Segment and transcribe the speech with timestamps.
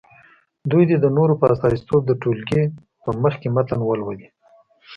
[0.71, 2.63] دوی دې د نورو په استازیتوب د ټولګي
[3.03, 4.27] په مخکې متن ولولي.